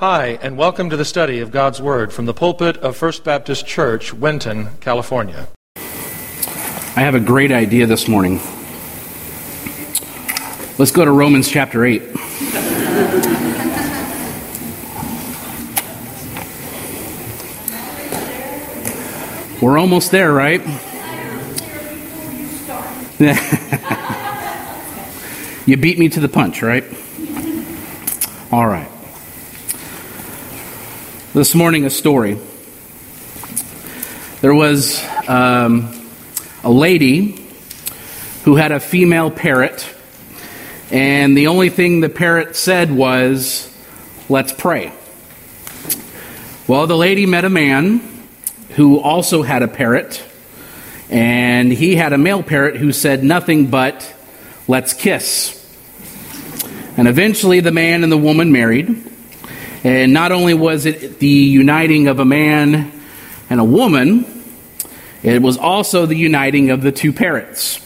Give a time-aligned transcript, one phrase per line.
[0.00, 3.66] Hi, and welcome to the study of God's Word from the pulpit of First Baptist
[3.66, 5.48] Church, Winton, California.
[5.74, 8.34] I have a great idea this morning.
[10.78, 12.02] Let's go to Romans chapter 8.
[19.62, 20.60] We're almost there, right?
[25.66, 26.84] you beat me to the punch, right?
[28.52, 28.90] All right.
[31.36, 32.38] This morning, a story.
[34.40, 36.08] There was um,
[36.64, 37.46] a lady
[38.44, 39.86] who had a female parrot,
[40.90, 43.70] and the only thing the parrot said was,
[44.30, 44.94] Let's pray.
[46.66, 48.00] Well, the lady met a man
[48.70, 50.24] who also had a parrot,
[51.10, 54.10] and he had a male parrot who said nothing but,
[54.66, 55.52] Let's kiss.
[56.96, 59.15] And eventually the man and the woman married.
[59.86, 62.90] And not only was it the uniting of a man
[63.48, 64.26] and a woman,
[65.22, 67.80] it was also the uniting of the two parrots.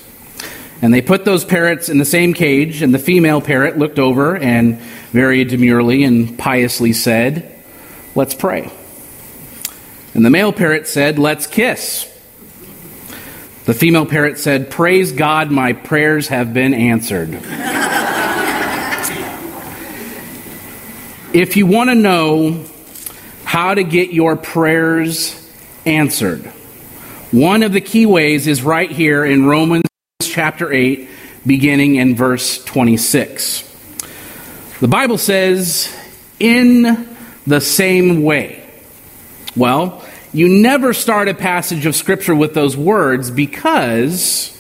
[0.81, 4.35] And they put those parrots in the same cage, and the female parrot looked over
[4.35, 4.79] and
[5.13, 7.55] very demurely and piously said,
[8.15, 8.73] Let's pray.
[10.15, 12.05] And the male parrot said, Let's kiss.
[13.67, 17.39] The female parrot said, Praise God, my prayers have been answered.
[21.33, 22.65] If you want to know
[23.45, 25.37] how to get your prayers
[25.87, 26.45] answered,
[27.31, 29.85] one of the key ways is right here in Romans
[30.21, 31.09] chapter 8,
[31.47, 33.67] beginning in verse 26.
[34.81, 35.95] The Bible says,
[36.41, 37.09] in
[37.47, 38.69] the same way.
[39.55, 44.57] Well, you never start a passage of Scripture with those words because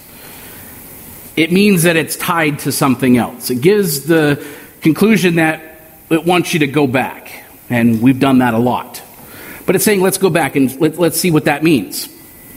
[1.36, 3.50] it means that it's tied to something else.
[3.50, 4.44] It gives the
[4.82, 5.69] conclusion that
[6.10, 7.44] it wants you to go back.
[7.68, 9.02] And we've done that a lot.
[9.64, 12.08] But it's saying, let's go back and let, us see what that means.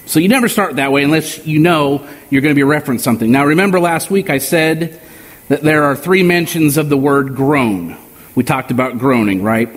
[0.06, 3.32] So you never start that way unless you know you're going to be referencing something.
[3.32, 5.00] Now, remember last week I said
[5.48, 7.98] that there are three mentions of the word groan.
[8.36, 9.70] We talked about groaning, right?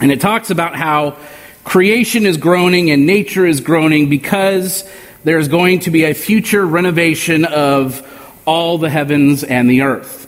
[0.00, 1.18] And it talks about how
[1.64, 4.88] creation is groaning and nature is groaning because
[5.24, 8.06] there's going to be a future renovation of
[8.46, 10.26] all the heavens and the earth.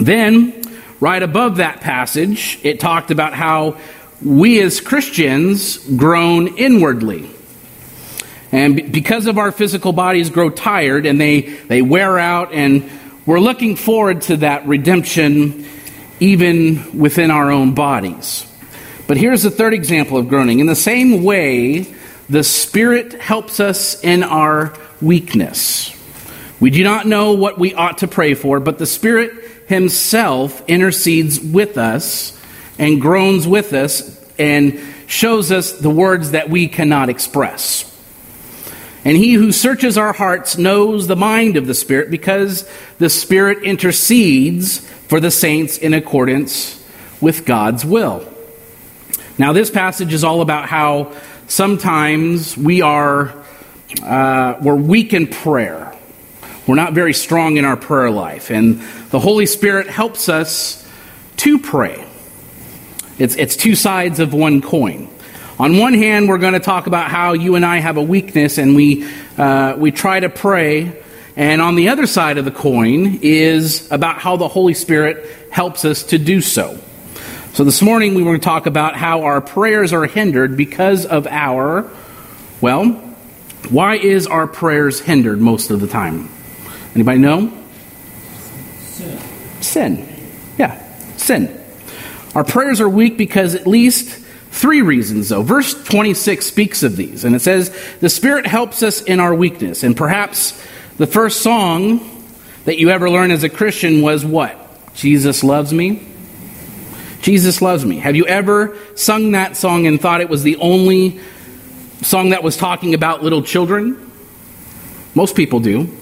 [0.00, 0.59] Then,
[1.00, 3.78] right above that passage, it talked about how
[4.22, 7.30] we as Christians groan inwardly.
[8.52, 12.90] And because of our physical bodies grow tired and they, they wear out, and
[13.24, 15.66] we're looking forward to that redemption
[16.18, 18.46] even within our own bodies.
[19.06, 20.58] But here's the third example of groaning.
[20.58, 21.94] In the same way,
[22.28, 25.96] the Spirit helps us in our weakness.
[26.60, 29.39] We do not know what we ought to pray for, but the Spirit
[29.70, 32.36] Himself intercedes with us
[32.76, 37.86] and groans with us and shows us the words that we cannot express.
[39.04, 43.62] And he who searches our hearts knows the mind of the Spirit because the Spirit
[43.62, 46.84] intercedes for the saints in accordance
[47.20, 48.26] with God's will.
[49.38, 51.12] Now, this passage is all about how
[51.46, 53.40] sometimes we are
[54.02, 55.89] uh, we're weak in prayer.
[56.70, 60.88] We're not very strong in our prayer life, and the Holy Spirit helps us
[61.38, 62.06] to pray.
[63.18, 65.08] It's, it's two sides of one coin.
[65.58, 68.56] On one hand, we're going to talk about how you and I have a weakness
[68.56, 69.04] and we,
[69.36, 71.02] uh, we try to pray.
[71.34, 75.84] And on the other side of the coin is about how the Holy Spirit helps
[75.84, 76.78] us to do so.
[77.52, 81.04] So this morning we were going to talk about how our prayers are hindered because
[81.04, 81.90] of our,
[82.60, 82.90] well,
[83.70, 86.28] why is our prayers hindered most of the time?
[86.94, 87.52] Anybody know?
[88.80, 89.18] Sin.
[89.60, 90.08] Sin.
[90.58, 90.82] Yeah,
[91.16, 91.60] sin.
[92.34, 94.20] Our prayers are weak because at least
[94.50, 95.42] Three reasons, though.
[95.42, 99.84] Verse 26 speaks of these, and it says, The Spirit helps us in our weakness.
[99.84, 100.60] And perhaps
[100.96, 102.00] the first song
[102.64, 104.56] that you ever learned as a Christian was what?
[104.94, 106.04] Jesus loves me?
[107.22, 107.98] Jesus loves me.
[107.98, 111.20] Have you ever sung that song and thought it was the only
[112.02, 114.10] song that was talking about little children?
[115.14, 115.96] Most people do.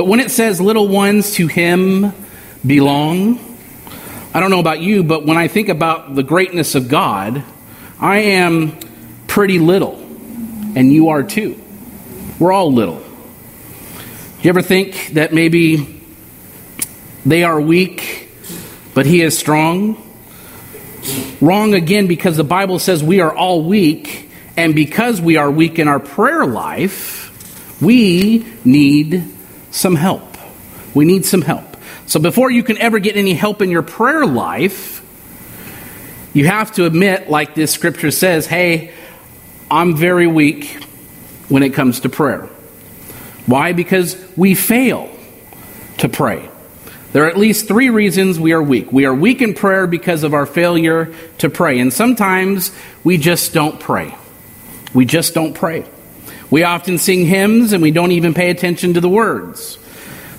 [0.00, 2.14] But when it says, Little ones to him
[2.66, 3.38] belong,
[4.32, 7.44] I don't know about you, but when I think about the greatness of God,
[8.00, 8.78] I am
[9.26, 9.96] pretty little,
[10.74, 11.62] and you are too.
[12.38, 13.02] We're all little.
[14.40, 16.00] You ever think that maybe
[17.26, 18.30] they are weak,
[18.94, 20.02] but He is strong?
[21.42, 25.78] Wrong again, because the Bible says we are all weak, and because we are weak
[25.78, 29.36] in our prayer life, we need
[29.70, 30.36] some help.
[30.94, 31.76] We need some help.
[32.06, 34.98] So before you can ever get any help in your prayer life,
[36.32, 38.92] You have to admit, like this scripture says, hey,
[39.70, 40.82] I'm very weak
[41.48, 42.48] when it comes to prayer.
[43.46, 43.72] Why?
[43.72, 45.10] Because we fail
[45.98, 46.48] to pray.
[47.12, 48.92] There are at least three reasons we are weak.
[48.92, 51.80] We are weak in prayer because of our failure to pray.
[51.80, 52.70] And sometimes
[53.02, 54.14] we just don't pray.
[54.94, 55.84] We just don't pray.
[56.50, 59.78] We often sing hymns and we don't even pay attention to the words.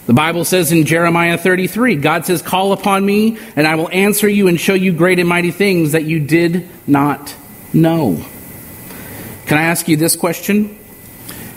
[0.08, 4.28] The Bible says in Jeremiah 33, God says, Call upon me, and I will answer
[4.28, 7.34] you and show you great and mighty things that you did not
[7.72, 8.24] know.
[9.46, 10.78] Can I ask you this question?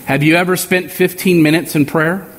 [0.05, 2.31] Have you ever spent 15 minutes in prayer?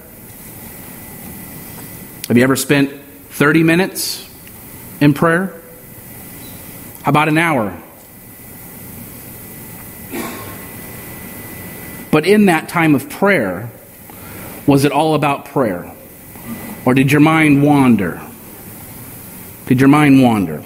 [2.27, 2.91] Have you ever spent
[3.31, 4.29] 30 minutes
[5.01, 5.59] in prayer?
[7.03, 7.81] How about an hour?
[12.15, 13.69] But in that time of prayer,
[14.65, 15.93] was it all about prayer?
[16.85, 18.21] Or did your mind wander?
[19.65, 20.63] Did your mind wander?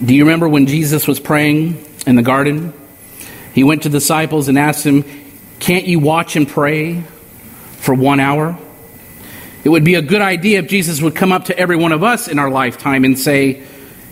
[0.00, 2.72] Do you remember when Jesus was praying in the garden?
[3.52, 5.04] He went to the disciples and asked them,
[5.58, 7.02] Can't you watch and pray
[7.78, 8.56] for one hour?
[9.64, 12.04] It would be a good idea if Jesus would come up to every one of
[12.04, 13.66] us in our lifetime and say,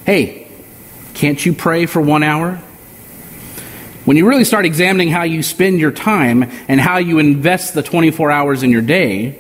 [0.05, 0.49] Hey,
[1.15, 2.61] can't you pray for one hour?
[4.09, 7.83] When you really start examining how you spend your time and how you invest the
[7.83, 9.39] 24 hours in your day,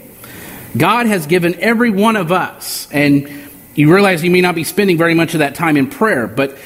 [0.76, 4.98] God has given every one of us, and you realize you may not be spending
[4.98, 6.58] very much of that time in prayer, but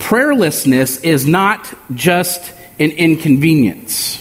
[0.00, 4.20] prayerlessness is not just an inconvenience.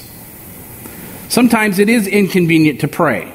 [1.28, 3.34] Sometimes it is inconvenient to pray.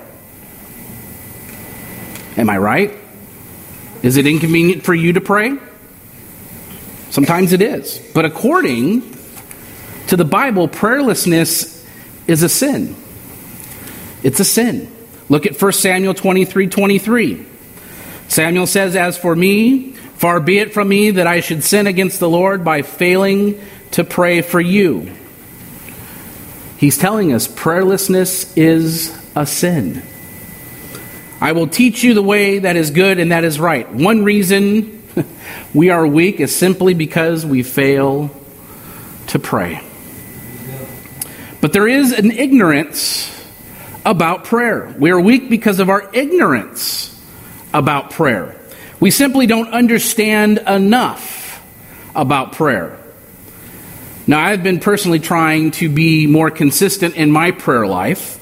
[2.37, 2.95] Am I right?
[4.05, 5.59] Is it inconvenient for you to pray?
[7.11, 7.99] Sometimes it is.
[8.15, 9.18] But according
[10.09, 11.87] to the Bible, prayerlessness
[12.27, 12.97] is a sin.
[14.23, 14.91] It's a sin.
[15.29, 17.47] Look at 1 Samuel 23 23.
[18.29, 22.21] Samuel says, As for me, far be it from me that I should sin against
[22.21, 23.61] the Lord by failing
[23.93, 25.15] to pray for you.
[26.79, 30.03] He's telling us prayerlessness is a sin.
[31.41, 33.91] I will teach you the way that is good and that is right.
[33.93, 35.03] One reason
[35.75, 38.31] we are weak is simply because we fail
[39.29, 39.88] to pray.
[41.61, 43.35] But there is an ignorance
[44.05, 44.95] about prayer.
[44.99, 47.21] We are weak because of our ignorance
[47.75, 48.55] about prayer.
[49.01, 51.65] We simply don't understand enough
[52.15, 52.99] about prayer.
[54.27, 58.39] Now, I've been personally trying to be more consistent in my prayer life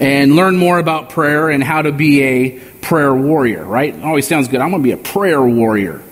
[0.00, 3.94] and learn more about prayer and how to be a prayer warrior, right?
[3.94, 4.60] It always sounds good.
[4.60, 6.02] I'm going to be a prayer warrior.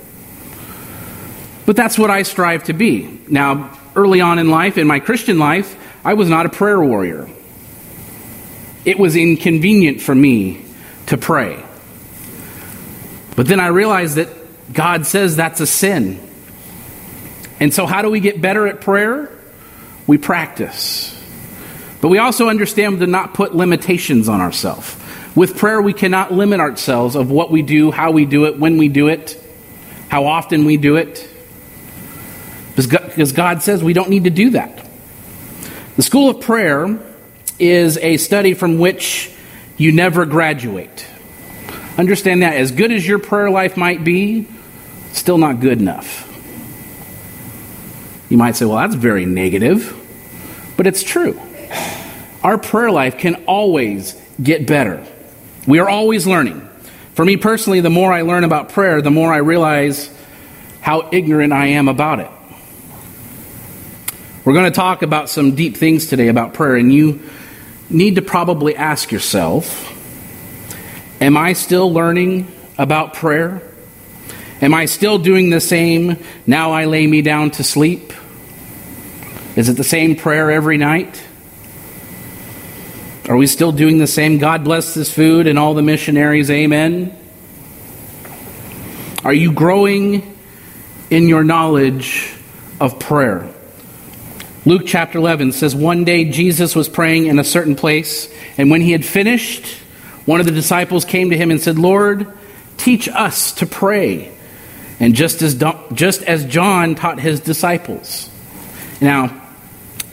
[1.66, 3.20] But that's what I strive to be.
[3.28, 7.28] Now, early on in life, in my Christian life, I was not a prayer warrior.
[8.84, 10.64] It was inconvenient for me
[11.06, 11.62] to pray.
[13.36, 14.28] But then I realized that
[14.72, 16.20] God says that's a sin.
[17.60, 19.30] And so, how do we get better at prayer?
[20.06, 21.18] We practice.
[22.00, 24.96] But we also understand to not put limitations on ourselves.
[25.36, 28.76] With prayer, we cannot limit ourselves of what we do, how we do it, when
[28.76, 29.40] we do it,
[30.08, 31.28] how often we do it.
[32.74, 34.81] Because God says we don't need to do that.
[35.94, 36.98] The School of Prayer
[37.58, 39.30] is a study from which
[39.76, 41.06] you never graduate.
[41.98, 44.48] Understand that as good as your prayer life might be,
[45.12, 46.26] still not good enough.
[48.30, 49.94] You might say, well, that's very negative,
[50.78, 51.38] but it's true.
[52.42, 55.06] Our prayer life can always get better.
[55.66, 56.66] We are always learning.
[57.12, 60.10] For me personally, the more I learn about prayer, the more I realize
[60.80, 62.30] how ignorant I am about it.
[64.44, 67.20] We're going to talk about some deep things today about prayer, and you
[67.88, 69.88] need to probably ask yourself
[71.20, 73.62] Am I still learning about prayer?
[74.60, 78.12] Am I still doing the same, now I lay me down to sleep?
[79.54, 81.22] Is it the same prayer every night?
[83.28, 84.38] Are we still doing the same?
[84.38, 87.16] God bless this food and all the missionaries, amen?
[89.22, 90.36] Are you growing
[91.10, 92.34] in your knowledge
[92.80, 93.51] of prayer?
[94.64, 98.80] Luke chapter 11 says, One day Jesus was praying in a certain place, and when
[98.80, 99.66] he had finished,
[100.24, 102.28] one of the disciples came to him and said, Lord,
[102.76, 104.32] teach us to pray.
[105.00, 105.60] And just as,
[105.92, 108.30] just as John taught his disciples.
[109.00, 109.42] Now,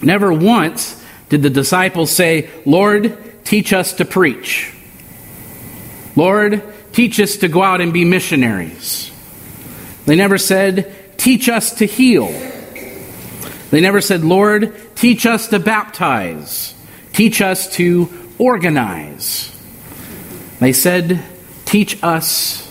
[0.02, 4.74] never once did the disciples say, Lord, teach us to preach?
[6.16, 9.12] Lord, teach us to go out and be missionaries.
[10.08, 12.34] They never said, teach us to heal.
[13.72, 16.74] They never said, Lord, teach us to baptize.
[17.14, 19.56] Teach us to organize.
[20.60, 21.24] They said,
[21.66, 22.66] teach us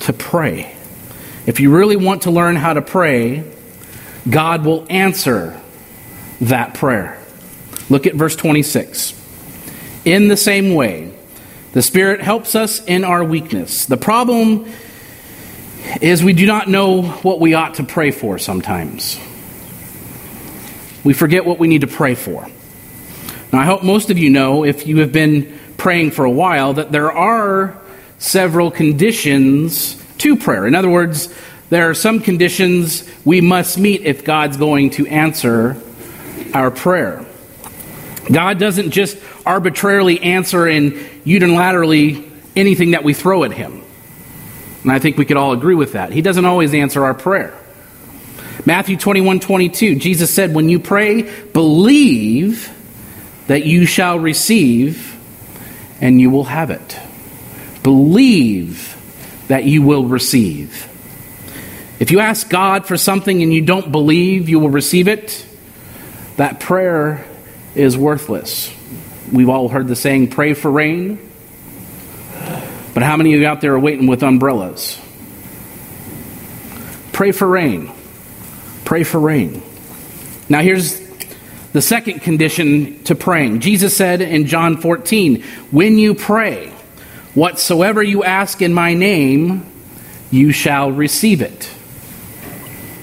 [0.00, 0.74] to pray.
[1.46, 3.44] If you really want to learn how to pray,
[4.28, 5.60] God will answer
[6.40, 7.18] that prayer.
[7.88, 9.14] Look at verse 26.
[10.04, 11.14] In the same way,
[11.72, 13.86] the Spirit helps us in our weakness.
[13.86, 14.66] The problem
[16.00, 19.20] is we do not know what we ought to pray for sometimes.
[21.06, 22.48] We forget what we need to pray for.
[23.52, 26.72] Now, I hope most of you know, if you have been praying for a while,
[26.74, 27.78] that there are
[28.18, 30.66] several conditions to prayer.
[30.66, 31.32] In other words,
[31.70, 35.80] there are some conditions we must meet if God's going to answer
[36.52, 37.24] our prayer.
[38.32, 40.94] God doesn't just arbitrarily answer and
[41.24, 43.80] unilaterally anything that we throw at him.
[44.82, 46.10] And I think we could all agree with that.
[46.10, 47.56] He doesn't always answer our prayer.
[48.64, 51.22] Matthew 21 22, Jesus said, When you pray,
[51.52, 52.72] believe
[53.46, 55.14] that you shall receive,
[56.00, 56.98] and you will have it.
[57.82, 58.96] Believe
[59.48, 60.88] that you will receive.
[61.98, 65.46] If you ask God for something and you don't believe you will receive it,
[66.36, 67.24] that prayer
[67.74, 68.72] is worthless.
[69.32, 71.18] We've all heard the saying, pray for rain.
[72.92, 75.00] But how many of you out there are waiting with umbrellas?
[77.12, 77.90] Pray for rain.
[78.86, 79.62] Pray for rain.
[80.48, 81.00] Now, here's
[81.72, 83.60] the second condition to praying.
[83.60, 86.68] Jesus said in John 14, When you pray,
[87.34, 89.66] whatsoever you ask in my name,
[90.30, 91.68] you shall receive it.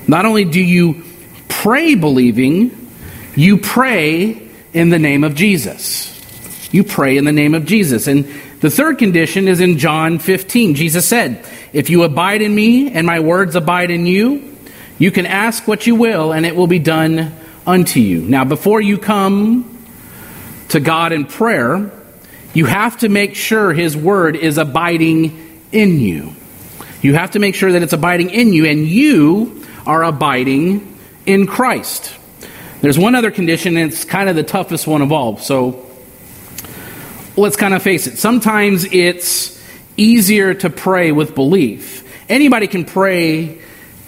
[0.07, 1.03] Not only do you
[1.49, 2.89] pray believing,
[3.35, 4.41] you pray
[4.73, 6.09] in the name of Jesus.
[6.71, 8.07] You pray in the name of Jesus.
[8.07, 8.23] And
[8.61, 10.75] the third condition is in John 15.
[10.75, 14.52] Jesus said, If you abide in me and my words abide in you,
[15.03, 17.33] you can ask what you will and it will be done
[17.67, 18.21] unto you.
[18.21, 19.85] Now, before you come
[20.69, 21.91] to God in prayer,
[22.53, 26.33] you have to make sure his word is abiding in you.
[27.01, 31.47] You have to make sure that it's abiding in you and you are abiding in
[31.47, 32.15] Christ.
[32.79, 35.35] There's one other condition, and it's kind of the toughest one of all.
[35.37, 35.85] So
[37.35, 38.17] let's kind of face it.
[38.17, 39.61] Sometimes it's
[39.97, 42.09] easier to pray with belief.
[42.29, 43.59] Anybody can pray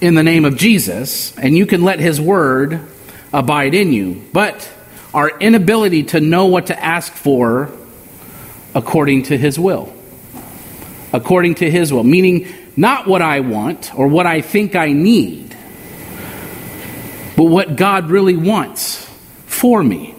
[0.01, 2.81] in the name of Jesus, and you can let his word
[3.33, 4.23] abide in you.
[4.33, 4.69] But
[5.13, 7.71] our inability to know what to ask for
[8.73, 9.93] according to his will.
[11.13, 12.03] According to his will.
[12.03, 15.55] Meaning, not what I want or what I think I need,
[17.37, 19.09] but what God really wants
[19.45, 20.13] for me.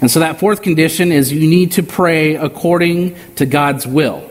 [0.00, 4.27] And so that fourth condition is you need to pray according to God's will.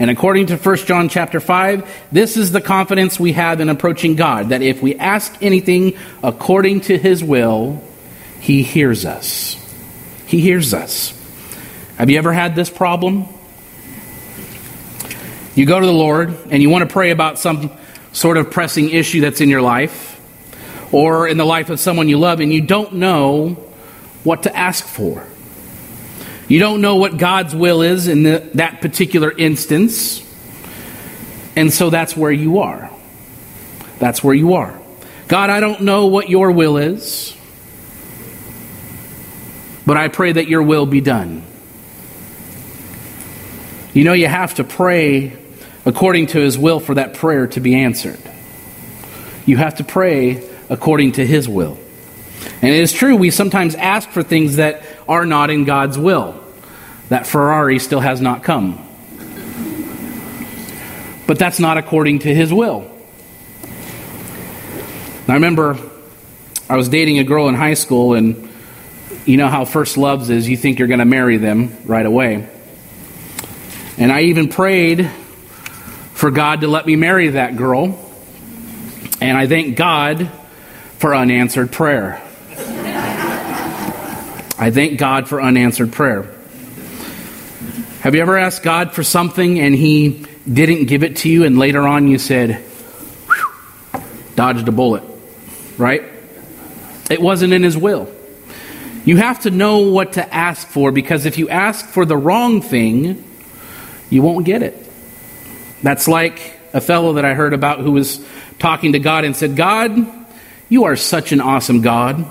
[0.00, 4.16] And according to 1 John chapter 5, this is the confidence we have in approaching
[4.16, 5.92] God that if we ask anything
[6.22, 7.84] according to his will,
[8.40, 9.56] he hears us.
[10.26, 11.12] He hears us.
[11.98, 13.26] Have you ever had this problem?
[15.54, 17.70] You go to the Lord and you want to pray about some
[18.12, 20.18] sort of pressing issue that's in your life
[20.92, 23.50] or in the life of someone you love and you don't know
[24.24, 25.26] what to ask for.
[26.50, 30.20] You don't know what God's will is in the, that particular instance.
[31.54, 32.90] And so that's where you are.
[34.00, 34.76] That's where you are.
[35.28, 37.36] God, I don't know what your will is,
[39.86, 41.44] but I pray that your will be done.
[43.94, 45.38] You know, you have to pray
[45.86, 48.18] according to his will for that prayer to be answered.
[49.46, 51.78] You have to pray according to his will.
[52.60, 56.40] And it is true, we sometimes ask for things that are not in God's will.
[57.08, 58.86] That Ferrari still has not come.
[61.26, 62.88] But that's not according to his will.
[65.26, 65.76] I remember
[66.68, 68.48] I was dating a girl in high school, and
[69.26, 72.48] you know how first loves is you think you're going to marry them right away.
[73.98, 75.10] And I even prayed
[76.14, 77.98] for God to let me marry that girl.
[79.20, 80.30] And I thank God
[80.98, 82.22] for unanswered prayer.
[84.60, 86.24] I thank God for unanswered prayer.
[88.00, 91.58] Have you ever asked God for something and He didn't give it to you, and
[91.58, 92.62] later on you said,
[94.36, 95.02] dodged a bullet,
[95.78, 96.04] right?
[97.10, 98.12] It wasn't in His will.
[99.06, 102.60] You have to know what to ask for because if you ask for the wrong
[102.60, 103.24] thing,
[104.10, 104.76] you won't get it.
[105.82, 108.22] That's like a fellow that I heard about who was
[108.58, 110.06] talking to God and said, God,
[110.68, 112.26] you are such an awesome God.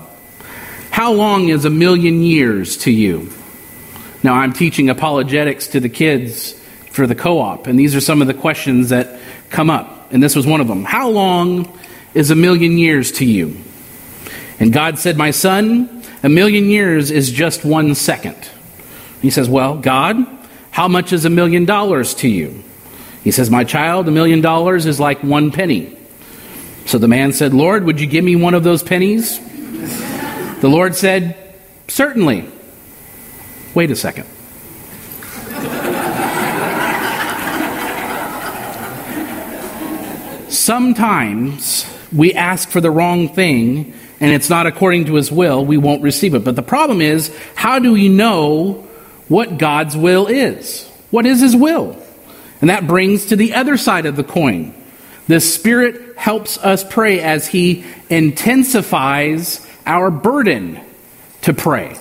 [1.00, 3.30] How long is a million years to you?
[4.22, 6.52] Now, I'm teaching apologetics to the kids
[6.90, 10.12] for the co op, and these are some of the questions that come up.
[10.12, 11.78] And this was one of them How long
[12.12, 13.56] is a million years to you?
[14.58, 18.36] And God said, My son, a million years is just one second.
[19.22, 20.18] He says, Well, God,
[20.70, 22.62] how much is a million dollars to you?
[23.24, 25.96] He says, My child, a million dollars is like one penny.
[26.84, 29.40] So the man said, Lord, would you give me one of those pennies?
[30.60, 31.36] The Lord said,
[31.88, 32.48] Certainly.
[33.74, 34.26] Wait a second.
[40.48, 45.78] Sometimes we ask for the wrong thing and it's not according to his will, we
[45.78, 46.44] won't receive it.
[46.44, 48.86] But the problem is, how do we know
[49.28, 50.86] what God's will is?
[51.10, 51.96] What is his will?
[52.60, 54.74] And that brings to the other side of the coin.
[55.26, 60.80] The Spirit helps us pray as he intensifies our burden
[61.42, 61.96] to pray.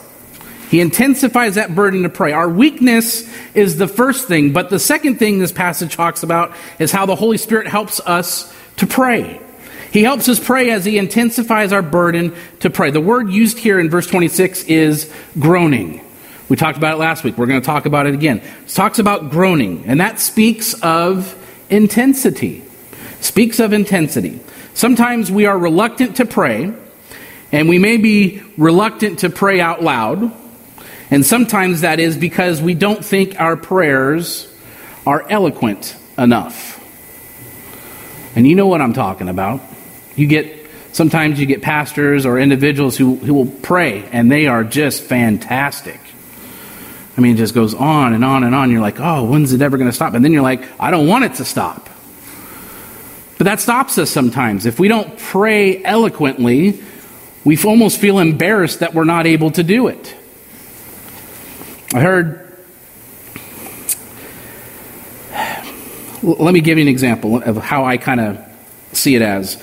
[0.69, 2.31] He intensifies that burden to pray.
[2.31, 6.91] Our weakness is the first thing, but the second thing this passage talks about is
[6.91, 9.41] how the Holy Spirit helps us to pray.
[9.91, 12.91] He helps us pray as he intensifies our burden to pray.
[12.91, 16.01] The word used here in verse 26 is groaning.
[16.47, 17.37] We talked about it last week.
[17.37, 18.37] We're going to talk about it again.
[18.37, 21.35] It talks about groaning, and that speaks of
[21.71, 22.63] intensity.
[23.21, 24.39] Speaks of intensity.
[24.75, 26.73] Sometimes we are reluctant to pray,
[27.51, 30.31] and we may be reluctant to pray out loud.
[31.11, 34.53] And sometimes that is because we don't think our prayers
[35.07, 36.75] are eloquent enough.
[38.35, 39.61] And you know what I'm talking about.
[40.15, 40.59] You get
[40.91, 45.99] sometimes you get pastors or individuals who, who will pray and they are just fantastic.
[47.17, 48.71] I mean, it just goes on and on and on.
[48.71, 50.13] You're like, oh, when's it ever going to stop?
[50.13, 51.89] And then you're like, I don't want it to stop.
[53.37, 54.65] But that stops us sometimes.
[54.65, 56.81] If we don't pray eloquently,
[57.43, 60.15] we almost feel embarrassed that we're not able to do it.
[61.93, 62.45] I heard.
[66.21, 68.45] Let me give you an example of how I kind of
[68.91, 69.61] see it as.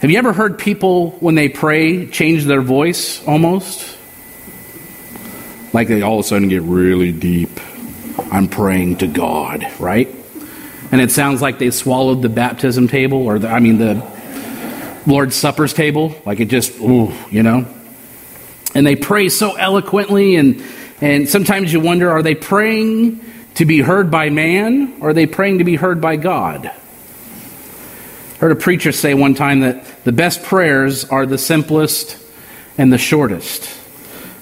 [0.00, 3.96] Have you ever heard people, when they pray, change their voice almost?
[5.72, 7.50] Like they all of a sudden get really deep.
[8.30, 10.08] I'm praying to God, right?
[10.92, 13.94] And it sounds like they swallowed the baptism table, or the, I mean, the
[15.08, 16.14] Lord's Supper's table.
[16.24, 17.66] Like it just, ooh, you know?
[18.74, 20.62] And they pray so eloquently, and,
[21.00, 25.26] and sometimes you wonder are they praying to be heard by man, or are they
[25.26, 26.70] praying to be heard by God?
[28.38, 32.16] heard a preacher say one time that the best prayers are the simplest
[32.76, 33.68] and the shortest.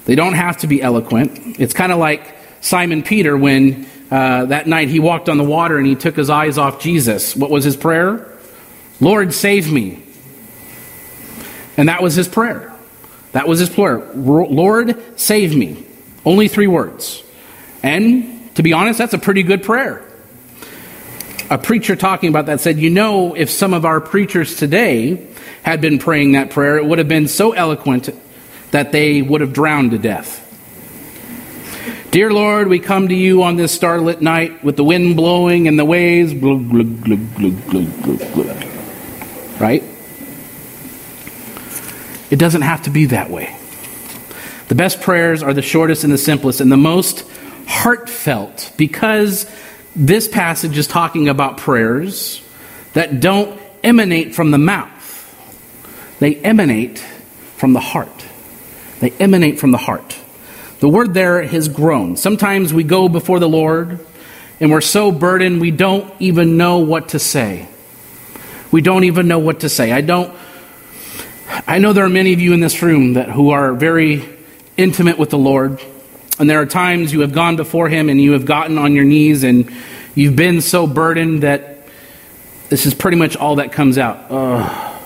[0.05, 1.59] They don't have to be eloquent.
[1.59, 5.77] It's kind of like Simon Peter when uh, that night he walked on the water
[5.77, 7.35] and he took his eyes off Jesus.
[7.35, 8.31] What was his prayer?
[8.99, 10.03] Lord, save me.
[11.77, 12.73] And that was his prayer.
[13.31, 13.99] That was his prayer.
[14.13, 15.85] Lord, save me.
[16.25, 17.23] Only three words.
[17.83, 20.03] And to be honest, that's a pretty good prayer
[21.49, 25.27] a preacher talking about that said, You know, if some of our preachers today
[25.63, 28.09] had been praying that prayer, it would have been so eloquent
[28.71, 30.43] that they would have drowned to death.
[32.11, 35.77] Dear Lord, we come to you on this starlit night with the wind blowing and
[35.77, 36.33] the waves.
[39.59, 39.83] Right?
[42.29, 43.57] It doesn't have to be that way.
[44.67, 47.25] The best prayers are the shortest and the simplest and the most
[47.67, 49.49] heartfelt because
[49.95, 52.41] this passage is talking about prayers
[52.93, 54.93] that don't emanate from the mouth,
[56.19, 56.99] they emanate
[57.55, 58.25] from the heart.
[58.99, 60.17] They emanate from the heart.
[60.79, 62.17] The word there is groan.
[62.17, 63.99] Sometimes we go before the Lord
[64.59, 67.67] and we're so burdened we don't even know what to say.
[68.71, 69.91] We don't even know what to say.
[69.91, 70.35] I don't
[71.49, 74.27] I know there are many of you in this room that who are very
[74.75, 75.81] intimate with the Lord.
[76.39, 79.05] And there are times you have gone before Him and you have gotten on your
[79.05, 79.71] knees and
[80.13, 81.87] you've been so burdened that
[82.69, 84.25] this is pretty much all that comes out.
[84.29, 85.03] Oh,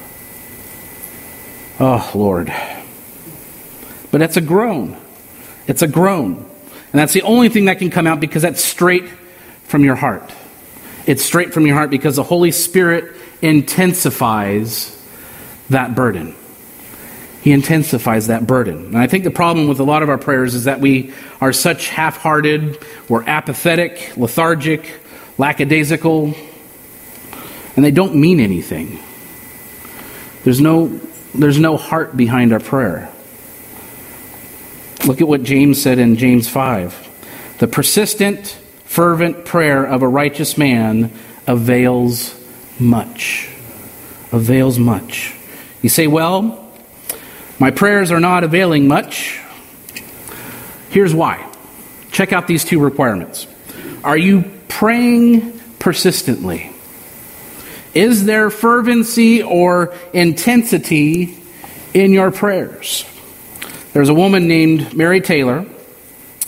[1.80, 2.54] oh Lord.
[4.10, 4.98] But it's a groan.
[5.68, 6.36] It's a groan.
[6.36, 9.08] And that's the only thing that can come out because that's straight
[9.64, 10.30] from your heart.
[11.06, 15.01] It's straight from your heart because the Holy Spirit intensifies
[15.72, 16.36] that burden.
[17.42, 18.86] He intensifies that burden.
[18.88, 21.52] And I think the problem with a lot of our prayers is that we are
[21.52, 22.78] such half hearted,
[23.10, 25.00] we're apathetic, lethargic,
[25.40, 26.36] lackadaisical,
[27.76, 29.00] and they don't mean anything.
[30.44, 30.88] There's no,
[31.34, 33.12] there's no heart behind our prayer.
[35.08, 37.56] Look at what James said in James 5.
[37.58, 41.12] The persistent, fervent prayer of a righteous man
[41.48, 42.40] avails
[42.80, 43.50] much.
[44.32, 45.36] Avails much.
[45.82, 46.72] You say, well,
[47.60, 49.40] my prayers are not availing much.
[50.90, 51.48] Here's why.
[52.12, 53.48] Check out these two requirements.
[54.04, 56.72] Are you praying persistently?
[57.94, 61.38] Is there fervency or intensity
[61.94, 63.06] in your prayers?
[63.94, 65.66] There's a woman named Mary Taylor,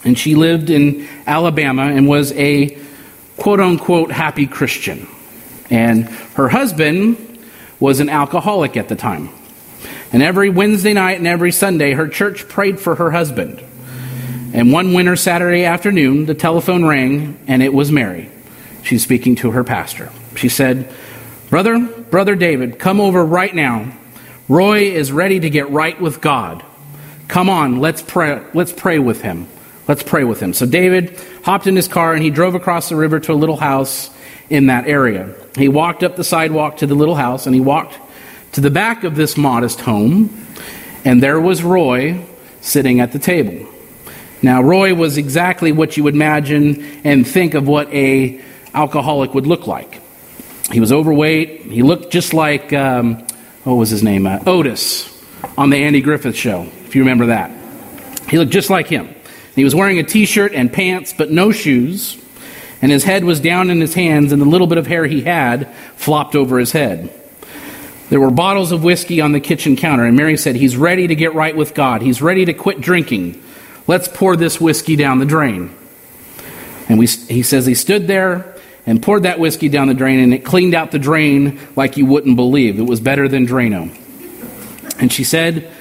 [0.04, 2.78] and she lived in Alabama and was a
[3.38, 5.08] quote unquote happy Christian.
[5.70, 7.33] And her husband
[7.84, 9.28] was an alcoholic at the time.
[10.14, 13.62] And every Wednesday night and every Sunday, her church prayed for her husband.
[14.54, 18.32] And one winter Saturday afternoon, the telephone rang, and it was Mary.
[18.84, 20.14] She's speaking to her pastor.
[20.38, 20.94] She said,
[21.50, 23.92] Brother, Brother David, come over right now.
[24.48, 26.64] Roy is ready to get right with God.
[27.28, 29.50] Come on, let's pray, let's pray with him.
[29.88, 30.54] Let's pray with him.
[30.54, 33.58] So David hopped in his car and he drove across the river to a little
[33.58, 34.10] house
[34.50, 35.34] in that area.
[35.58, 37.98] He walked up the sidewalk to the little house and he walked
[38.54, 40.46] to the back of this modest home,
[41.04, 42.24] and there was Roy
[42.62, 43.68] sitting at the table.
[44.42, 48.42] Now, Roy was exactly what you would imagine and think of what a
[48.74, 50.02] alcoholic would look like.
[50.72, 51.62] He was overweight.
[51.62, 53.26] He looked just like um,
[53.64, 54.28] what was his name?
[54.28, 55.10] Uh, Otis
[55.58, 57.52] on the Andy Griffith Show, if you remember that.
[58.30, 59.14] He looked just like him.
[59.56, 62.18] He was wearing a T-shirt and pants, but no shoes,
[62.82, 65.22] and his head was down in his hands, and the little bit of hair he
[65.22, 67.12] had flopped over his head.
[68.10, 71.16] There were bottles of whiskey on the kitchen counter, and Mary said, He's ready to
[71.16, 72.02] get right with God.
[72.02, 73.42] He's ready to quit drinking.
[73.88, 75.76] Let's pour this whiskey down the drain.
[76.90, 80.34] And we, he says he stood there and poured that whiskey down the drain, and
[80.34, 82.80] it cleaned out the drain like you wouldn't believe.
[82.80, 83.90] It was better than Drano.
[85.00, 85.72] And she said,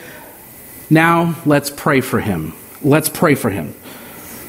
[0.89, 2.55] Now let's pray for him.
[2.85, 3.75] Let's pray for him.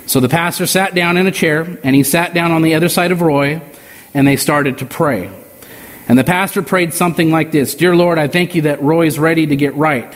[0.06, 2.90] So the pastor sat down in a chair, and he sat down on the other
[2.90, 3.62] side of Roy,
[4.14, 5.32] and they started to pray.
[6.08, 9.48] And the pastor prayed something like this Dear Lord, I thank you that Roy's ready
[9.48, 10.14] to get right.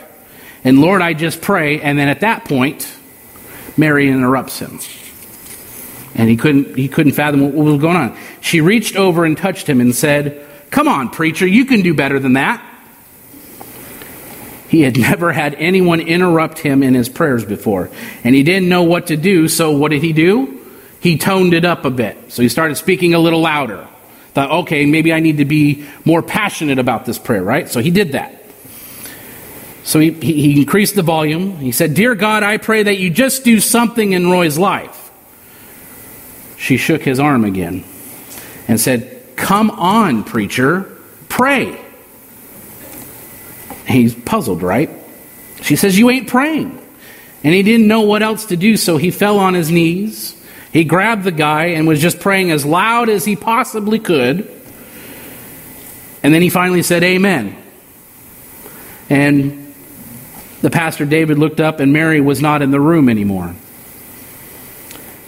[0.63, 1.79] And Lord, I just pray.
[1.79, 2.91] And then at that point,
[3.77, 4.79] Mary interrupts him.
[6.15, 8.17] And he couldn't, he couldn't fathom what was going on.
[8.41, 12.19] She reached over and touched him and said, Come on, preacher, you can do better
[12.19, 12.63] than that.
[14.67, 17.89] He had never had anyone interrupt him in his prayers before.
[18.23, 20.53] And he didn't know what to do, so what did he do?
[20.99, 22.31] He toned it up a bit.
[22.31, 23.87] So he started speaking a little louder.
[24.33, 27.69] Thought, okay, maybe I need to be more passionate about this prayer, right?
[27.69, 28.33] So he did that.
[29.83, 31.57] So he, he increased the volume.
[31.57, 35.11] He said, Dear God, I pray that you just do something in Roy's life.
[36.57, 37.85] She shook his arm again
[38.67, 40.97] and said, Come on, preacher,
[41.29, 41.79] pray.
[43.87, 44.89] He's puzzled, right?
[45.61, 46.83] She says, You ain't praying.
[47.43, 50.33] And he didn't know what else to do, so he fell on his knees.
[50.73, 54.51] He grabbed the guy and was just praying as loud as he possibly could.
[56.23, 57.55] And then he finally said, Amen.
[59.09, 59.73] And
[60.61, 63.55] the pastor David looked up, and Mary was not in the room anymore.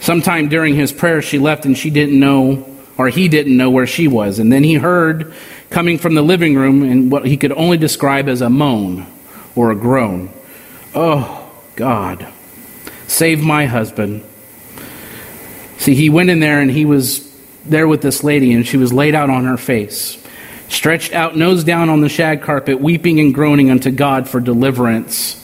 [0.01, 2.65] Sometime during his prayer, she left and she didn't know,
[2.97, 4.39] or he didn't know where she was.
[4.39, 5.33] And then he heard
[5.69, 9.05] coming from the living room in what he could only describe as a moan
[9.55, 10.31] or a groan.
[10.95, 12.27] Oh, God,
[13.07, 14.23] save my husband.
[15.77, 17.27] See, he went in there and he was
[17.65, 20.19] there with this lady, and she was laid out on her face
[20.69, 25.35] stretched out nose down on the shag carpet, weeping and groaning unto God for deliverance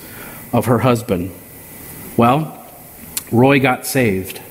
[0.53, 1.31] of her husband.
[2.15, 2.65] Well,
[3.31, 4.41] Roy got saved.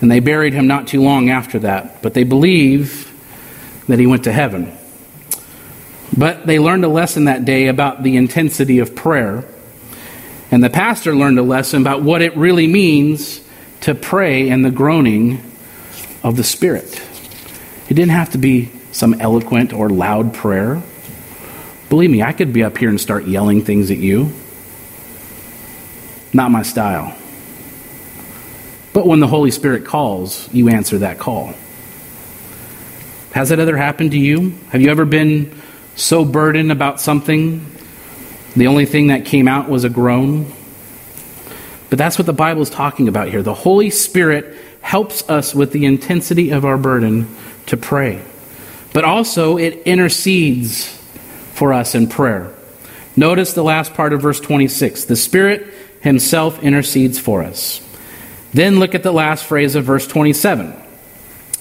[0.00, 3.03] And they buried him not too long after that, but they believe
[3.88, 4.76] that he went to heaven.
[6.16, 9.44] But they learned a lesson that day about the intensity of prayer.
[10.50, 13.40] And the pastor learned a lesson about what it really means
[13.80, 15.42] to pray in the groaning
[16.22, 17.02] of the Spirit.
[17.88, 20.82] It didn't have to be some eloquent or loud prayer.
[21.88, 24.32] Believe me, I could be up here and start yelling things at you.
[26.32, 27.16] Not my style.
[28.92, 31.54] But when the Holy Spirit calls, you answer that call.
[33.34, 34.54] Has that ever happened to you?
[34.70, 35.52] Have you ever been
[35.96, 37.66] so burdened about something,
[38.56, 40.50] the only thing that came out was a groan?
[41.90, 43.42] But that's what the Bible is talking about here.
[43.42, 47.34] The Holy Spirit helps us with the intensity of our burden
[47.66, 48.22] to pray
[48.94, 50.86] but also it intercedes
[51.52, 52.54] for us in prayer.
[53.16, 55.04] Notice the last part of verse 26.
[55.04, 55.66] The Spirit
[56.00, 57.86] Himself intercedes for us.
[58.54, 60.74] Then look at the last phrase of verse 27.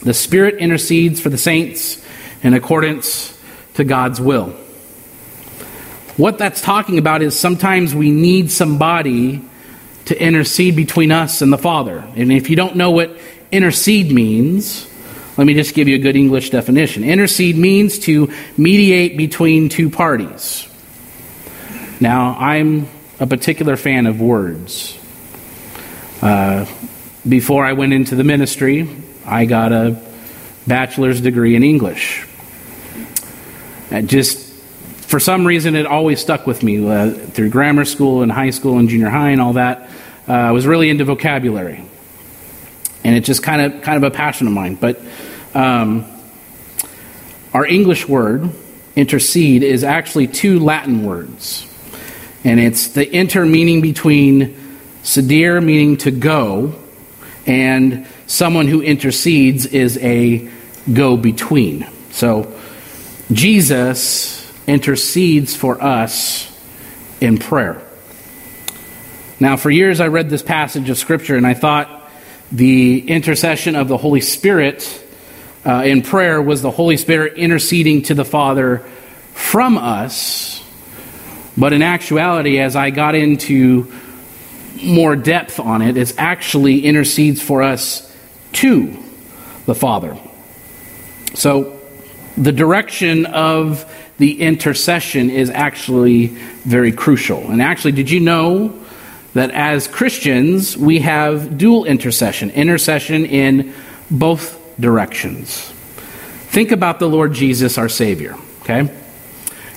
[0.03, 2.05] The Spirit intercedes for the saints
[2.43, 3.37] in accordance
[3.75, 4.53] to God's will.
[6.17, 9.41] What that's talking about is sometimes we need somebody
[10.05, 12.03] to intercede between us and the Father.
[12.15, 13.17] And if you don't know what
[13.51, 14.87] intercede means,
[15.37, 17.03] let me just give you a good English definition.
[17.03, 20.67] Intercede means to mediate between two parties.
[21.99, 22.87] Now, I'm
[23.19, 24.99] a particular fan of words.
[26.21, 26.65] Uh,
[27.27, 28.87] before I went into the ministry,
[29.25, 30.01] I got a
[30.67, 32.25] bachelor's degree in English.
[33.91, 34.53] And just
[35.07, 38.79] for some reason, it always stuck with me uh, through grammar school and high school
[38.79, 39.89] and junior high and all that.
[40.27, 41.83] Uh, I was really into vocabulary.
[43.03, 44.75] And it's just kind of kind of a passion of mine.
[44.75, 44.99] But
[45.53, 46.05] um,
[47.53, 48.49] our English word,
[48.95, 51.67] intercede, is actually two Latin words.
[52.43, 54.55] And it's the inter meaning between
[55.03, 56.73] cedere, meaning to go,
[57.45, 60.49] and someone who intercedes is a
[60.91, 61.87] go between.
[62.11, 62.53] So
[63.31, 66.49] Jesus intercedes for us
[67.19, 67.81] in prayer.
[69.39, 72.11] Now, for years I read this passage of Scripture and I thought
[72.51, 75.01] the intercession of the Holy Spirit
[75.65, 78.79] uh, in prayer was the Holy Spirit interceding to the Father
[79.33, 80.63] from us.
[81.57, 83.91] But in actuality, as I got into
[84.83, 88.12] more depth on it, it actually intercedes for us
[88.53, 88.97] to
[89.65, 90.17] the Father.
[91.33, 91.79] So
[92.37, 97.39] the direction of the intercession is actually very crucial.
[97.51, 98.79] And actually, did you know
[99.33, 103.73] that as Christians, we have dual intercession, intercession in
[104.11, 105.71] both directions?
[106.49, 108.95] Think about the Lord Jesus, our Savior, okay?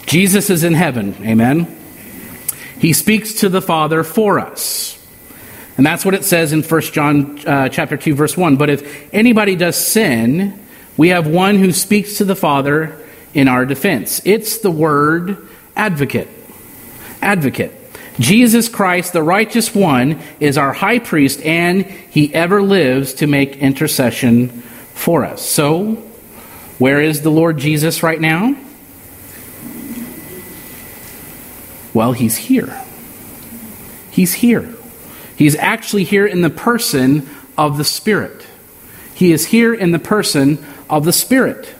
[0.04, 1.74] Jesus is in heaven, amen?
[2.78, 4.95] He speaks to the Father for us.
[5.76, 8.56] And that's what it says in 1 John uh, chapter 2 verse 1.
[8.56, 10.58] But if anybody does sin,
[10.96, 12.96] we have one who speaks to the Father
[13.34, 14.22] in our defense.
[14.24, 16.28] It's the word advocate.
[17.20, 17.72] Advocate.
[18.18, 23.58] Jesus Christ, the righteous one, is our high priest, and he ever lives to make
[23.58, 24.48] intercession
[24.94, 25.46] for us.
[25.46, 25.96] So,
[26.78, 28.56] where is the Lord Jesus right now?
[31.92, 32.82] Well, he's here.
[34.10, 34.75] He's here.
[35.37, 38.46] He's actually here in the person of the Spirit.
[39.14, 41.72] He is here in the person of the Spirit.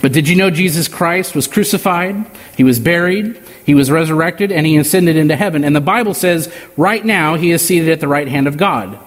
[0.00, 2.26] But did you know Jesus Christ was crucified?
[2.56, 3.40] He was buried.
[3.64, 5.62] He was resurrected and he ascended into heaven.
[5.64, 8.98] And the Bible says right now he is seated at the right hand of God.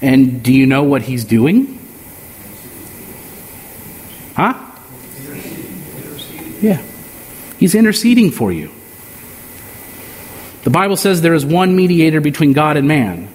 [0.00, 1.78] And do you know what he's doing?
[4.34, 4.54] Huh?
[6.60, 6.82] Yeah.
[7.58, 8.73] He's interceding for you.
[10.64, 13.28] The Bible says there is one mediator between God and man.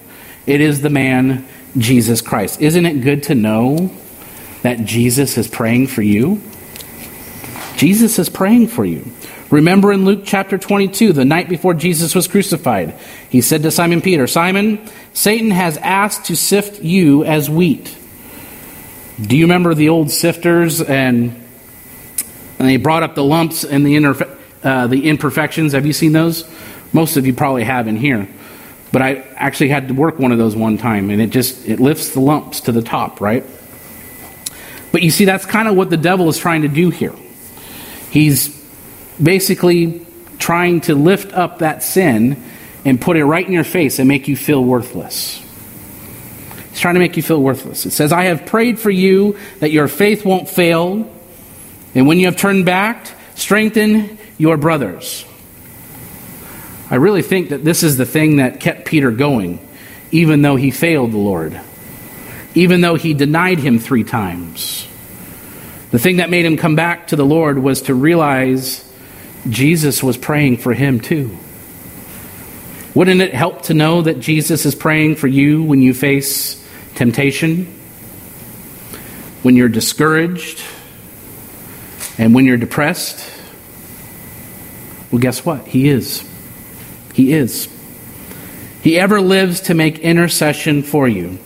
[0.48, 2.60] It is the man Jesus Christ.
[2.60, 3.92] Isn't it good to know
[4.64, 6.42] that Jesus is praying for you?
[7.78, 9.06] Jesus is praying for you.
[9.52, 12.96] Remember in Luke chapter 22, the night before Jesus was crucified,
[13.30, 14.80] he said to Simon Peter, Simon,
[15.14, 17.96] Satan has asked to sift you as wheat.
[19.22, 21.30] Do you remember the old sifters and,
[22.58, 25.74] and they brought up the lumps and the, uh, the imperfections?
[25.74, 26.50] Have you seen those?
[26.94, 28.28] Most of you probably have in here.
[28.92, 31.80] But I actually had to work one of those one time, and it just it
[31.80, 33.46] lifts the lumps to the top, right?
[34.92, 37.14] But you see, that's kind of what the devil is trying to do here.
[38.10, 38.50] He's
[39.22, 40.06] basically
[40.40, 42.44] trying to lift up that sin
[42.86, 45.46] and put it right in your face and make you feel worthless.
[46.70, 47.86] He's trying to make you feel worthless.
[47.86, 51.14] It says, I have prayed for you that your faith won't fail,
[51.94, 55.26] and when you have turned back, strengthen your brothers.
[56.92, 59.60] I really think that this is the thing that kept Peter going,
[60.12, 61.60] even though he failed the Lord,
[62.56, 64.88] even though he denied him three times.
[65.92, 68.92] The thing that made him come back to the Lord was to realize
[69.50, 71.38] Jesus was praying for him too.
[72.96, 76.56] Wouldn't it help to know that Jesus is praying for you when you face
[76.96, 77.66] temptation,
[79.42, 80.62] when you're discouraged,
[82.18, 83.32] and when you're depressed?
[85.12, 85.68] Well, guess what?
[85.68, 86.29] He is.
[87.20, 87.68] He is.
[88.82, 91.38] He ever lives to make intercession for you.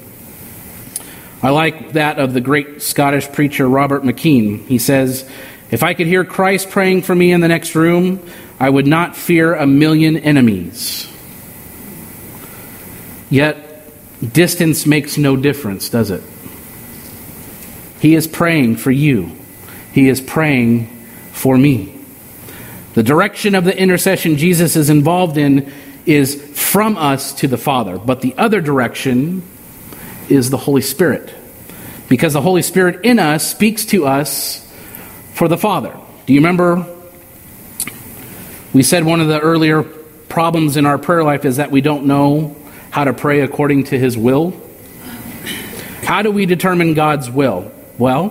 [1.42, 4.64] I like that of the great Scottish preacher Robert McKean.
[4.68, 5.28] He says,
[5.72, 8.24] If I could hear Christ praying for me in the next room,
[8.60, 11.12] I would not fear a million enemies.
[13.32, 13.92] Yet,
[14.32, 16.22] distance makes no difference, does it?
[18.00, 19.32] He is praying for you,
[19.92, 20.86] He is praying
[21.32, 21.93] for me.
[22.94, 25.72] The direction of the intercession Jesus is involved in
[26.06, 29.42] is from us to the Father, but the other direction
[30.30, 31.34] is the Holy Spirit.
[32.10, 34.60] Because the Holy Spirit in us speaks to us
[35.34, 35.98] for the Father.
[36.26, 36.86] Do you remember?
[38.74, 42.06] We said one of the earlier problems in our prayer life is that we don't
[42.06, 42.56] know
[42.92, 44.54] how to pray according to His will.
[46.04, 47.72] How do we determine God's will?
[47.98, 48.30] Well,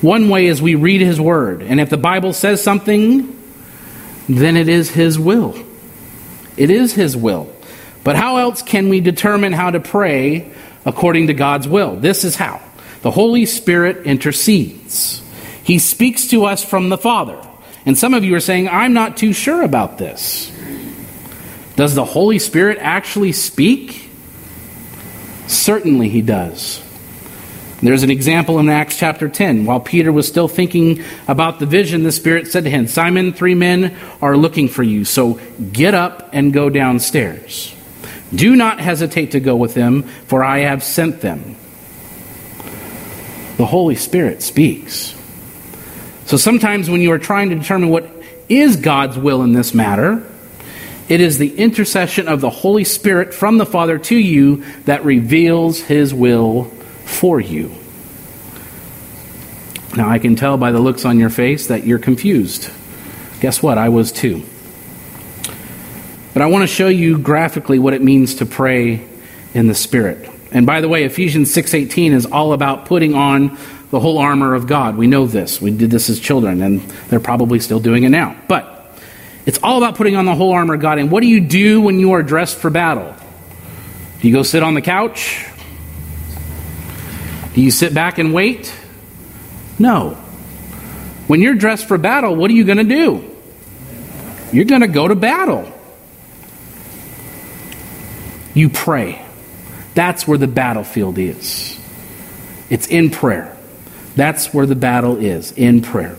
[0.00, 1.62] one way is we read His Word.
[1.62, 3.37] And if the Bible says something,
[4.28, 5.54] then it is His will.
[6.56, 7.52] It is His will.
[8.04, 10.52] But how else can we determine how to pray
[10.84, 11.96] according to God's will?
[11.96, 12.60] This is how
[13.02, 15.22] the Holy Spirit intercedes.
[15.62, 17.38] He speaks to us from the Father.
[17.84, 20.52] And some of you are saying, I'm not too sure about this.
[21.76, 24.10] Does the Holy Spirit actually speak?
[25.46, 26.82] Certainly he does.
[27.80, 29.64] There's an example in Acts chapter 10.
[29.64, 33.54] While Peter was still thinking about the vision, the Spirit said to him, Simon, three
[33.54, 35.38] men are looking for you, so
[35.72, 37.72] get up and go downstairs.
[38.34, 41.54] Do not hesitate to go with them, for I have sent them.
[43.58, 45.14] The Holy Spirit speaks.
[46.26, 48.10] So sometimes when you are trying to determine what
[48.48, 50.26] is God's will in this matter,
[51.08, 55.80] it is the intercession of the Holy Spirit from the Father to you that reveals
[55.80, 56.72] his will
[57.08, 57.74] for you.
[59.96, 62.70] Now, I can tell by the looks on your face that you're confused.
[63.40, 63.78] Guess what?
[63.78, 64.44] I was too.
[66.34, 69.08] But I want to show you graphically what it means to pray
[69.54, 70.30] in the Spirit.
[70.52, 73.58] And by the way, Ephesians 6:18 is all about putting on
[73.90, 74.96] the whole armor of God.
[74.96, 75.60] We know this.
[75.60, 78.36] We did this as children and they're probably still doing it now.
[78.46, 78.98] But
[79.46, 80.98] it's all about putting on the whole armor of God.
[80.98, 83.14] And what do you do when you are dressed for battle?
[84.20, 85.44] Do you go sit on the couch?
[87.58, 88.72] Do you sit back and wait?
[89.80, 90.10] No.
[91.26, 93.34] When you're dressed for battle, what are you going to do?
[94.52, 95.68] You're going to go to battle.
[98.54, 99.20] You pray.
[99.94, 101.76] That's where the battlefield is.
[102.70, 103.56] It's in prayer.
[104.14, 106.16] That's where the battle is, in prayer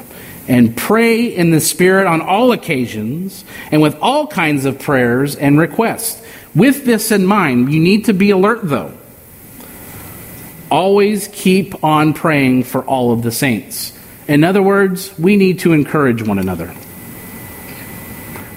[0.49, 5.57] and pray in the Spirit on all occasions and with all kinds of prayers and
[5.57, 6.21] requests.
[6.53, 8.98] With this in mind, you need to be alert though.
[10.71, 13.97] Always keep on praying for all of the saints.
[14.27, 16.73] In other words, we need to encourage one another.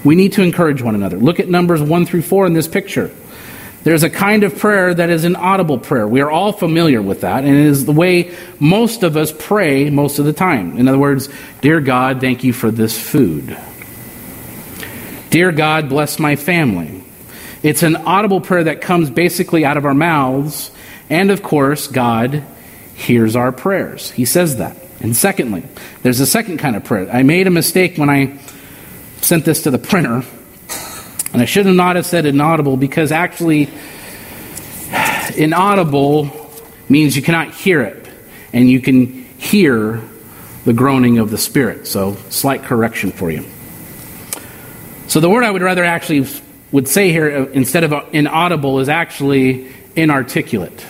[0.03, 1.17] We need to encourage one another.
[1.17, 3.11] Look at Numbers 1 through 4 in this picture.
[3.83, 6.07] There's a kind of prayer that is an audible prayer.
[6.07, 9.89] We are all familiar with that, and it is the way most of us pray
[9.89, 10.77] most of the time.
[10.77, 11.27] In other words,
[11.61, 13.57] Dear God, thank you for this food.
[15.31, 17.03] Dear God, bless my family.
[17.61, 20.71] It's an audible prayer that comes basically out of our mouths,
[21.09, 22.43] and of course, God
[22.95, 24.11] hears our prayers.
[24.11, 24.77] He says that.
[24.99, 25.63] And secondly,
[26.01, 27.09] there's a second kind of prayer.
[27.11, 28.39] I made a mistake when I
[29.21, 30.23] sent this to the printer.
[31.33, 33.69] And I should have not have said inaudible because actually,
[35.37, 36.29] inaudible
[36.89, 38.07] means you cannot hear it,
[38.53, 39.99] and you can hear
[40.65, 41.87] the groaning of the Spirit.
[41.87, 43.45] So, slight correction for you.
[45.07, 46.27] So, the word I would rather actually
[46.71, 50.85] would say here uh, instead of inaudible is actually inarticulate.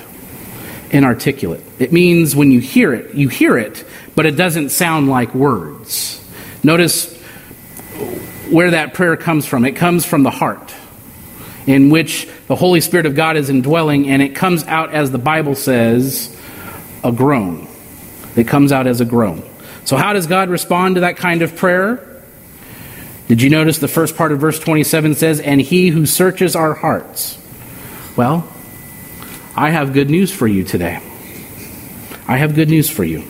[0.93, 1.63] Inarticulate.
[1.79, 3.83] It means when you hear it, you hear it,
[4.15, 6.23] but it doesn't sound like words.
[6.63, 7.13] Notice
[8.49, 9.65] where that prayer comes from.
[9.65, 10.73] It comes from the heart,
[11.65, 15.17] in which the Holy Spirit of God is indwelling, and it comes out, as the
[15.17, 16.39] Bible says,
[17.03, 17.67] a groan.
[18.35, 19.43] It comes out as a groan.
[19.85, 22.23] So, how does God respond to that kind of prayer?
[23.27, 26.75] Did you notice the first part of verse 27 says, And he who searches our
[26.75, 27.39] hearts?
[28.15, 28.47] Well,
[29.55, 30.99] I have good news for you today.
[32.27, 33.23] I have good news for you.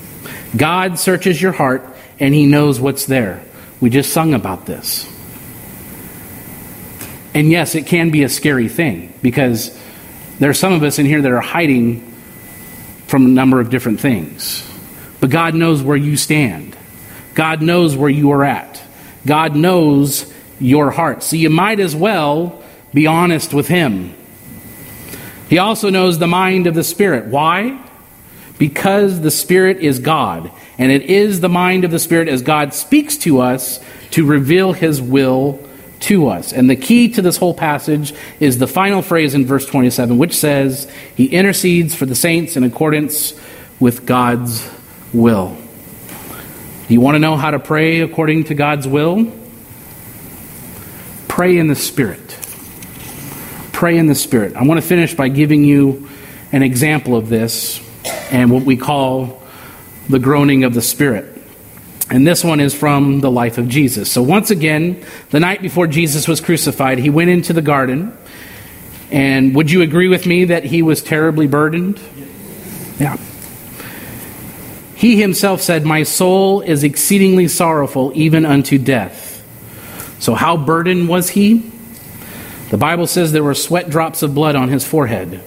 [0.56, 1.84] God searches your heart,
[2.20, 3.44] and he knows what's there.
[3.82, 5.10] We just sung about this.
[7.34, 9.78] And yes, it can be a scary thing because
[10.40, 12.14] there are some of us in here that are hiding
[13.08, 14.70] from a number of different things.
[15.20, 16.78] But God knows where you stand,
[17.34, 18.82] God knows where you are at,
[19.26, 21.24] God knows your heart.
[21.24, 24.16] So you might as well be honest with Him.
[25.54, 27.28] He also knows the mind of the Spirit.
[27.28, 27.80] Why?
[28.58, 30.52] Because the Spirit is God.
[30.80, 34.74] And it is the mind of the Spirit as God speaks to us to reveal
[34.74, 35.64] His will
[36.00, 36.54] to us.
[36.54, 40.36] And the key to this whole passage is the final phrase in verse 27, which
[40.36, 43.40] says, He intercedes for the saints in accordance
[43.80, 44.68] with God's
[45.14, 45.56] will.
[46.88, 49.32] Do you want to know how to pray according to God's will?
[51.28, 52.43] Pray in the Spirit.
[53.74, 54.56] Pray in the Spirit.
[54.56, 56.08] I want to finish by giving you
[56.54, 57.82] an example of this
[58.32, 59.42] and what we call
[60.08, 61.34] the groaning of the Spirit.
[62.10, 64.12] And this one is from the life of Jesus.
[64.12, 68.16] So, once again, the night before Jesus was crucified, he went into the garden.
[69.12, 72.00] And would you agree with me that he was terribly burdened?
[73.00, 73.18] Yeah.
[74.96, 79.44] He himself said, My soul is exceedingly sorrowful, even unto death.
[80.20, 81.73] So, how burdened was he?
[82.74, 85.44] The Bible says there were sweat drops of blood on his forehead.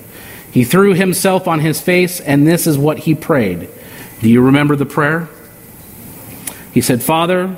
[0.53, 3.69] He threw himself on his face, and this is what he prayed.
[4.21, 5.29] Do you remember the prayer?
[6.73, 7.57] He said, Father,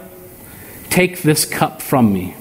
[0.88, 2.34] take this cup from me.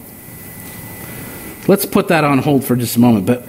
[1.68, 3.26] Let's put that on hold for just a moment.
[3.26, 3.46] But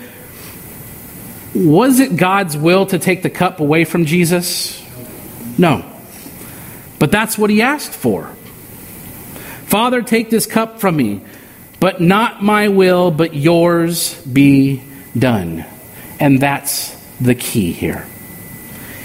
[1.54, 4.84] was it God's will to take the cup away from Jesus?
[5.56, 5.84] No.
[6.98, 8.26] But that's what he asked for.
[9.66, 11.20] Father, take this cup from me,
[11.80, 14.82] but not my will, but yours be
[15.16, 15.64] done.
[16.20, 18.06] And that's the key here.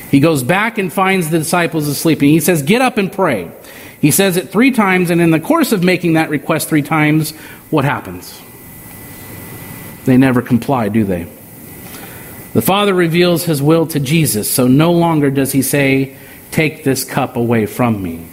[0.09, 3.51] He goes back and finds the disciples asleep, and he says, Get up and pray.
[3.99, 7.31] He says it three times, and in the course of making that request three times,
[7.69, 8.39] what happens?
[10.05, 11.23] They never comply, do they?
[12.53, 16.15] The Father reveals his will to Jesus, so no longer does he say,
[16.51, 18.27] Take this cup away from me.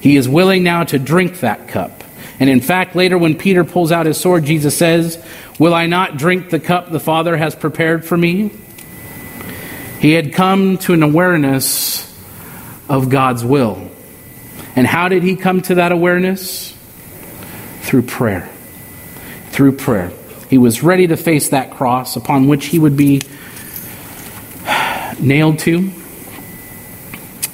[0.00, 2.01] He is willing now to drink that cup.
[2.42, 5.24] And in fact, later when Peter pulls out his sword, Jesus says,
[5.60, 8.50] Will I not drink the cup the Father has prepared for me?
[10.00, 12.02] He had come to an awareness
[12.88, 13.88] of God's will.
[14.74, 16.76] And how did he come to that awareness?
[17.82, 18.50] Through prayer.
[19.50, 20.10] Through prayer.
[20.50, 23.20] He was ready to face that cross upon which he would be
[25.20, 25.92] nailed to.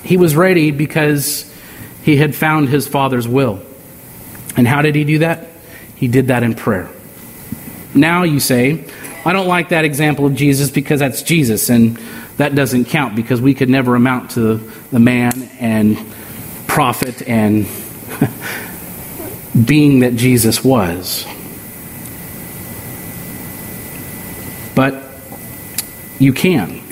[0.02, 1.54] He was ready because
[2.04, 3.67] he had found his Father's will.
[4.58, 5.46] And how did he do that?
[5.94, 6.90] He did that in prayer.
[7.94, 8.84] Now you say,
[9.24, 11.96] I don't like that example of Jesus because that's Jesus, and
[12.38, 14.56] that doesn't count because we could never amount to
[14.90, 15.96] the man and
[16.66, 17.68] prophet and
[19.64, 21.24] being that Jesus was.
[24.74, 25.04] But
[26.18, 26.82] you can.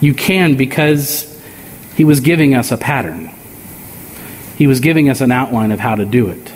[0.00, 1.40] You can because
[1.94, 3.30] he was giving us a pattern.
[4.56, 6.53] He was giving us an outline of how to do it.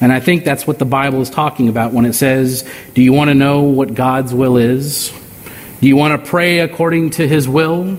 [0.00, 3.12] And I think that's what the Bible is talking about when it says, Do you
[3.12, 5.12] want to know what God's will is?
[5.80, 7.98] Do you want to pray according to His will?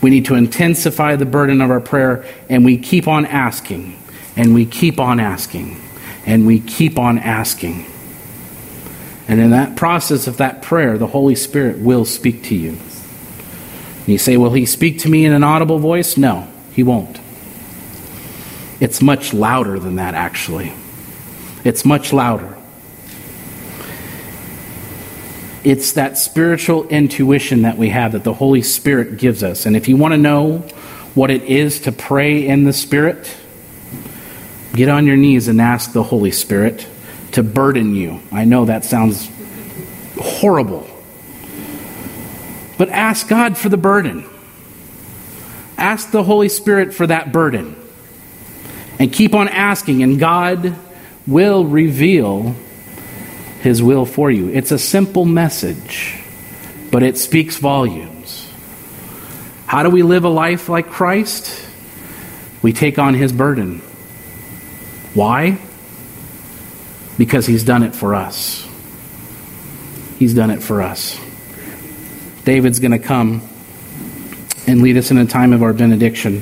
[0.00, 3.98] We need to intensify the burden of our prayer, and we keep on asking,
[4.36, 5.80] and we keep on asking,
[6.26, 7.86] and we keep on asking.
[9.28, 12.70] And in that process of that prayer, the Holy Spirit will speak to you.
[12.70, 16.16] And you say, Will He speak to me in an audible voice?
[16.16, 17.21] No, He won't.
[18.82, 20.72] It's much louder than that, actually.
[21.62, 22.56] It's much louder.
[25.62, 29.66] It's that spiritual intuition that we have that the Holy Spirit gives us.
[29.66, 30.58] And if you want to know
[31.14, 33.32] what it is to pray in the Spirit,
[34.74, 36.84] get on your knees and ask the Holy Spirit
[37.30, 38.18] to burden you.
[38.32, 39.30] I know that sounds
[40.18, 40.88] horrible.
[42.78, 44.28] But ask God for the burden.
[45.78, 47.76] Ask the Holy Spirit for that burden.
[49.02, 50.76] And keep on asking, and God
[51.26, 52.54] will reveal
[53.60, 54.50] his will for you.
[54.50, 56.22] It's a simple message,
[56.92, 58.48] but it speaks volumes.
[59.66, 61.68] How do we live a life like Christ?
[62.62, 63.80] We take on His burden.
[65.14, 65.58] Why?
[67.18, 68.64] Because He's done it for us.
[70.20, 71.18] He's done it for us.
[72.44, 73.42] David's going to come
[74.68, 76.40] and lead us in a time of our benediction.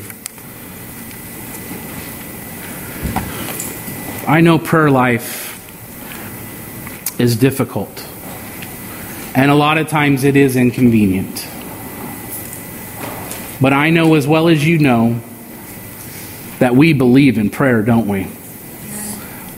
[4.31, 5.59] I know prayer life
[7.20, 8.09] is difficult.
[9.35, 11.49] And a lot of times it is inconvenient.
[13.61, 15.20] But I know as well as you know
[16.61, 18.28] that we believe in prayer, don't we?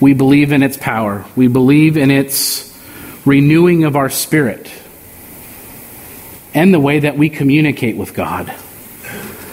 [0.01, 1.27] We believe in its power.
[1.37, 2.75] We believe in its
[3.27, 4.73] renewing of our spirit
[6.55, 8.49] and the way that we communicate with God.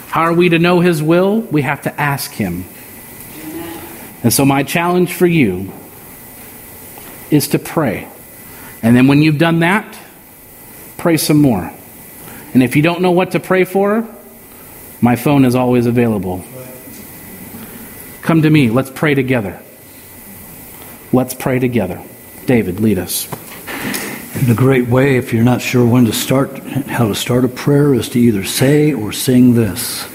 [0.08, 1.42] How are we to know His will?
[1.42, 2.64] We have to ask Him.
[4.24, 5.72] And so, my challenge for you
[7.32, 8.08] is to pray.
[8.82, 9.98] And then when you've done that,
[10.98, 11.72] pray some more.
[12.54, 14.08] And if you don't know what to pray for,
[15.02, 16.44] my phone is always available.
[18.22, 18.70] Come to me.
[18.70, 19.62] Let's pray together.
[21.14, 22.04] Let's pray together.
[22.46, 23.28] David, lead us.
[24.36, 27.48] And a great way, if you're not sure when to start, how to start a
[27.48, 30.08] prayer, is to either say or sing this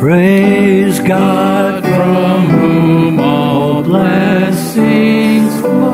[0.00, 1.83] Praise God
[3.84, 5.93] blessings flow.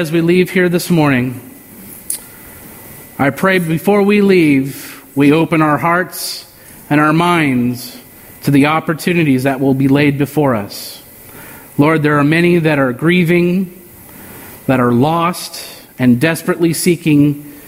[0.00, 1.38] As we leave here this morning,
[3.18, 6.50] I pray before we leave, we open our hearts
[6.88, 8.00] and our minds
[8.44, 11.02] to the opportunities that will be laid before us.
[11.76, 13.78] Lord, there are many that are grieving,
[14.66, 17.60] that are lost, and desperately seeking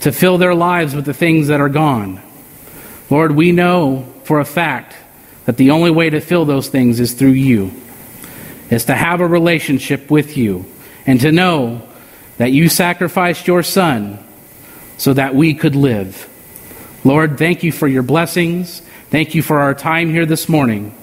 [0.00, 2.20] to fill their lives with the things that are gone.
[3.08, 4.94] Lord, we know for a fact
[5.46, 7.72] that the only way to fill those things is through you,
[8.68, 10.66] is to have a relationship with you
[11.10, 11.82] and to know
[12.38, 14.24] that you sacrificed your Son
[14.96, 16.28] so that we could live.
[17.02, 18.80] Lord, thank you for your blessings.
[19.10, 20.94] Thank you for our time here this morning.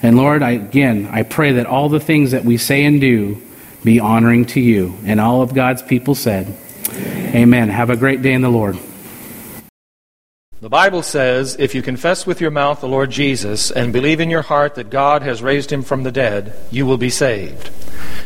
[0.00, 3.42] And Lord, I, again, I pray that all the things that we say and do
[3.82, 4.94] be honoring to you.
[5.04, 6.46] And all of God's people said,
[6.90, 7.34] Amen.
[7.34, 7.68] Amen.
[7.68, 8.78] Have a great day in the Lord.
[10.60, 14.30] The Bible says, if you confess with your mouth the Lord Jesus and believe in
[14.30, 17.70] your heart that God has raised him from the dead, you will be saved.